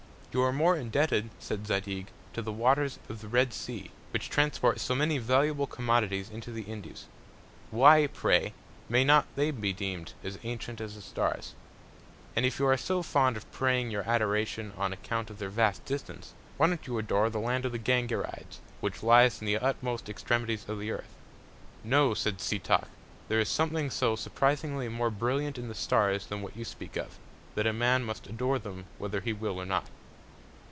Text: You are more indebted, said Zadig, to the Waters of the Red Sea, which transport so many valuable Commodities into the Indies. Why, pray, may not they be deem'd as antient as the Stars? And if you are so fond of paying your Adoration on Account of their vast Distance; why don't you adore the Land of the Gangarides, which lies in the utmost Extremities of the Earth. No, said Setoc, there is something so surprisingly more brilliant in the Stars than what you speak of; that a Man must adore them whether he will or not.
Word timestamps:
You 0.33 0.43
are 0.43 0.53
more 0.53 0.77
indebted, 0.77 1.29
said 1.39 1.67
Zadig, 1.67 2.07
to 2.31 2.41
the 2.41 2.53
Waters 2.53 2.99
of 3.09 3.19
the 3.19 3.27
Red 3.27 3.51
Sea, 3.53 3.91
which 4.11 4.29
transport 4.29 4.79
so 4.79 4.95
many 4.95 5.17
valuable 5.17 5.67
Commodities 5.67 6.29
into 6.29 6.53
the 6.53 6.61
Indies. 6.61 7.07
Why, 7.69 8.07
pray, 8.07 8.53
may 8.87 9.03
not 9.03 9.25
they 9.35 9.51
be 9.51 9.73
deem'd 9.73 10.13
as 10.23 10.39
antient 10.41 10.79
as 10.79 10.95
the 10.95 11.01
Stars? 11.01 11.53
And 12.33 12.45
if 12.45 12.59
you 12.61 12.67
are 12.67 12.77
so 12.77 13.01
fond 13.03 13.35
of 13.35 13.51
paying 13.51 13.91
your 13.91 14.09
Adoration 14.09 14.71
on 14.77 14.93
Account 14.93 15.29
of 15.29 15.37
their 15.37 15.49
vast 15.49 15.83
Distance; 15.83 16.33
why 16.55 16.67
don't 16.67 16.87
you 16.87 16.97
adore 16.97 17.29
the 17.29 17.37
Land 17.41 17.65
of 17.65 17.73
the 17.73 17.77
Gangarides, 17.77 18.61
which 18.79 19.03
lies 19.03 19.41
in 19.41 19.47
the 19.47 19.57
utmost 19.57 20.07
Extremities 20.07 20.63
of 20.69 20.79
the 20.79 20.91
Earth. 20.91 21.13
No, 21.83 22.13
said 22.13 22.39
Setoc, 22.39 22.87
there 23.27 23.41
is 23.41 23.49
something 23.49 23.89
so 23.89 24.15
surprisingly 24.15 24.87
more 24.87 25.09
brilliant 25.11 25.57
in 25.57 25.67
the 25.67 25.75
Stars 25.75 26.27
than 26.27 26.41
what 26.41 26.55
you 26.55 26.63
speak 26.63 26.95
of; 26.95 27.19
that 27.55 27.67
a 27.67 27.73
Man 27.73 28.05
must 28.05 28.27
adore 28.27 28.59
them 28.59 28.85
whether 28.97 29.19
he 29.19 29.33
will 29.33 29.59
or 29.59 29.65
not. 29.65 29.87